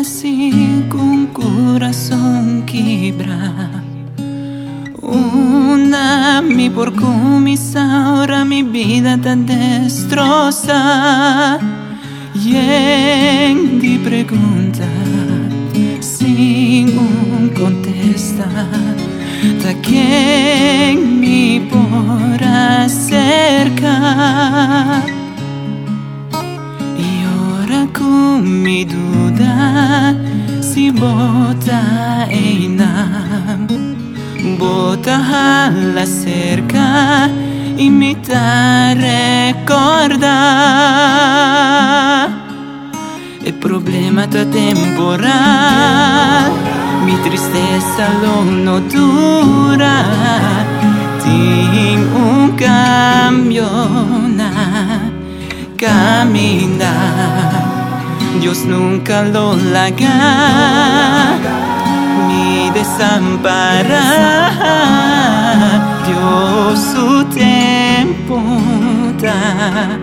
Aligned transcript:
assim 0.00 0.86
com 0.88 0.98
um 0.98 1.26
coração 1.26 2.62
quebra. 2.66 3.70
Una-me 5.02 6.70
por 6.70 6.92
ahora 7.76 8.44
mi 8.44 8.62
vida 8.62 9.14
está 9.14 9.34
destroza. 9.34 10.80
Y 12.34 12.52
de 13.80 13.98
pergunta, 14.02 14.88
sin 16.00 16.98
um 16.98 17.48
contesta, 17.50 18.48
da 19.62 19.74
quem 19.74 20.96
me 20.96 21.60
por 21.70 22.42
la 34.96 36.04
cerca 36.04 37.30
da 38.28 38.94
recordar. 38.94 40.28
El 43.44 43.54
problema 43.54 44.24
está 44.24 44.44
temporal, 44.44 45.32
mi 47.06 47.14
tristeza 47.24 48.08
lo 48.22 48.44
no 48.44 48.80
dura. 48.80 50.04
Tengo 51.24 52.18
un 52.18 52.50
cambio 52.52 53.68
na 54.36 55.10
caminar. 55.76 57.62
Dios 58.40 58.64
nunca 58.66 59.22
lo 59.22 59.56
laga, 59.56 61.38
mi 62.28 62.70
desamparar. 62.70 64.52
Dios 66.06 66.80
su 66.92 67.24
tiempo 67.26 68.40
da 69.20 69.98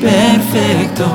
perfecto. 0.00 1.06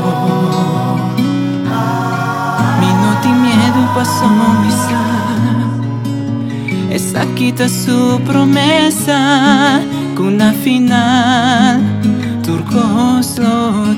Mi 2.79 2.87
no 3.01 3.11
ti 3.21 3.29
miedo 3.29 3.79
pasó 3.95 4.27
misa. 4.63 5.01
Esa 6.89 7.25
quita 7.35 7.67
su 7.67 8.21
promesa 8.25 9.81
con 10.15 10.27
una 10.35 10.51
final 10.53 11.81
turcos 12.45 13.37
lo 13.39 13.95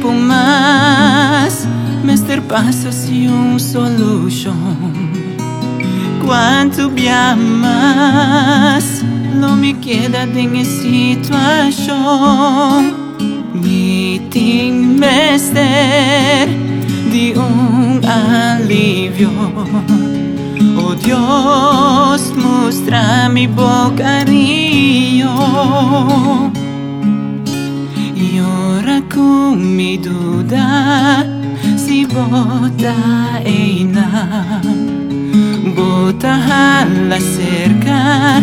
tempo 0.00 0.12
más 0.12 1.68
Mr. 2.02 2.40
Passion 2.42 3.58
Solution 3.58 4.54
Quanto 6.24 6.88
via 6.90 7.32
amas 7.32 9.04
Não 9.34 9.56
me 9.56 9.74
queda 9.74 10.26
de 10.26 10.64
situação 10.64 11.82
Meeting 13.54 14.96
Master 14.98 16.48
De 17.10 17.34
um 17.36 18.00
alívio 18.08 19.30
Oh 20.78 20.94
Deus, 20.94 22.32
mostra-me 22.36 23.46
boca 23.46 24.02
carinho 24.02 25.30
e 28.32 28.40
ora 28.40 29.02
com 29.12 29.56
mi 29.56 29.98
duda 29.98 31.26
si 31.76 32.06
bota 32.06 32.94
e 33.42 33.82
na 33.84 34.60
bota 35.74 36.38
alla 36.80 37.18
cerca 37.18 38.38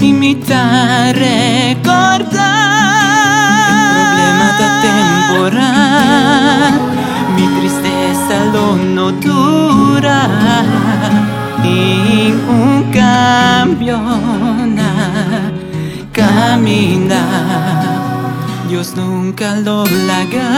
e 0.00 0.12
mi 0.12 0.38
ta 0.38 1.10
recorda 1.12 2.48
problema 3.92 4.48
da 4.60 4.68
temporal 4.86 6.72
mi 7.34 7.46
tristeza 7.58 8.44
lo 8.50 8.76
no 8.76 9.10
dura 9.10 10.20
in 11.64 12.34
un 12.48 12.88
cambio 12.90 13.98
na 14.78 14.90
caminar 16.12 17.87
Dios 18.68 18.94
nunca 18.94 19.56
lo 19.56 19.84
laga, 20.06 20.50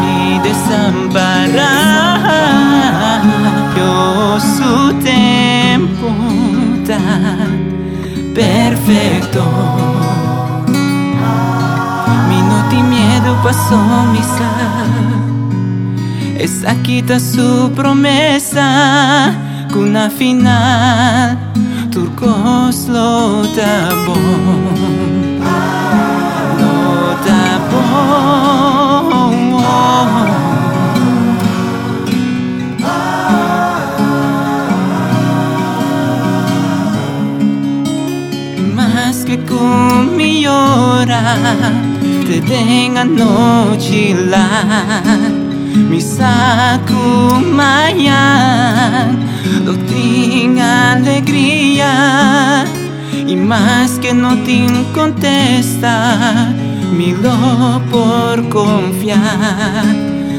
ni 0.00 0.40
desamparará. 0.40 1.70
Dios 3.76 4.42
su 4.42 4.92
tiempo 4.94 6.08
está 6.74 6.98
perfecto. 8.34 9.42
Mi 12.28 12.40
no 12.42 12.68
ti 12.70 12.82
miedo 12.82 13.36
pasó 13.44 13.78
misa. 14.12 14.50
Esa 16.36 16.74
quita 16.82 17.20
su 17.20 17.70
promesa 17.76 19.32
una 19.76 20.10
final 20.10 21.38
turcos 21.90 22.88
lo 22.88 23.42
tapó. 23.54 25.09
Más 38.74 39.24
que 39.24 39.38
con 39.44 40.16
mi 40.16 40.46
hora 40.46 41.36
te 42.26 42.40
tenga 42.40 43.04
noche 43.04 44.14
la 44.14 45.02
mi 45.72 46.00
saco 46.00 47.40
mañana 47.52 49.16
lo 49.64 49.76
tenga 49.76 50.92
alegría 50.92 52.64
y 53.26 53.36
más 53.36 53.98
que 54.00 54.12
no 54.12 54.36
te 54.44 54.66
contesta 54.94 56.52
mi 56.90 57.12
lo 57.12 57.80
por 57.90 58.48
confiar 58.48 59.84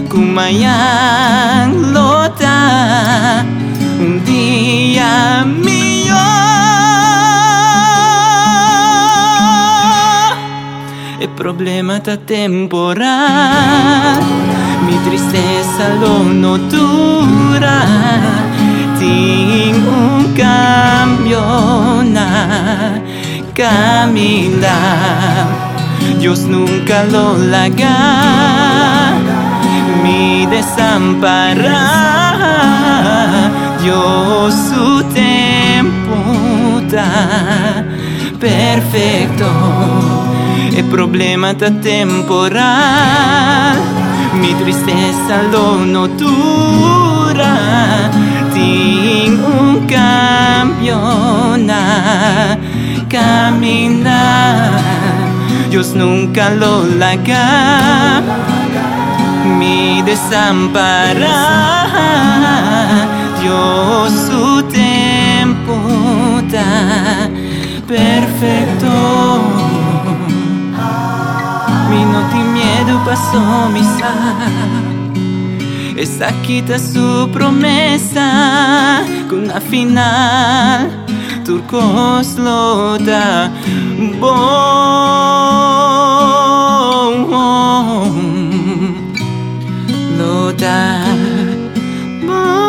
Kumayang 0.10 1.94
lota 1.94 3.46
un 4.00 4.24
día 4.26 5.46
mío. 5.46 6.16
El 11.20 11.30
problema 11.30 11.98
está 11.98 12.18
temporal 12.18 14.20
Mi 14.86 14.96
tristeza 15.08 15.90
lo 16.02 16.24
no 16.24 16.58
dura 16.58 17.82
Tengo 19.00 19.92
un 20.18 20.34
cambio 20.34 22.04
na 22.04 23.02
caminar 23.54 25.71
Dios 26.20 26.42
nunca 26.42 27.06
lo 27.06 27.38
laga, 27.38 29.14
mi 30.04 30.46
desamparará. 30.46 32.22
Dios 33.82 34.54
su 34.54 35.02
tiempo 35.14 36.02
perfecto. 38.40 39.46
El 40.76 40.86
problema 40.86 41.52
está 41.52 41.70
temporal, 41.72 43.78
mi 44.42 44.54
tristeza 44.56 45.44
lo 45.52 45.86
no 45.86 46.08
dura. 46.08 48.10
Tengo 48.54 49.48
un 49.48 49.88
cambio. 49.88 50.32
Nunca 55.96 56.50
lo 56.50 56.86
laga, 56.86 58.22
mi 59.60 60.02
desamparará. 60.02 61.88
Dios 63.42 64.12
su 64.28 64.64
tiempo 64.64 65.74
está 66.40 67.30
perfecto. 67.88 68.92
Mi 71.92 72.06
no 72.06 72.22
miedo 72.54 73.04
pasó 73.04 73.70
misa 73.70 74.14
Esa 75.98 76.32
quita 76.42 76.80
su 76.80 77.30
promesa 77.34 79.04
Con 79.30 79.50
la 79.50 79.60
final 79.60 81.01
turcos 81.52 82.38
lo 82.38 82.98
da 82.98 83.52
bom 84.20 84.72
Lo 90.18 90.54
da 90.54 91.04
bom. 92.26 92.62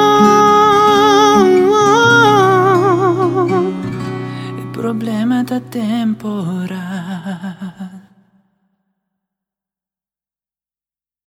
Il 4.59 4.67
problema 4.73 5.45
da 5.45 5.61
temporada 5.61 6.02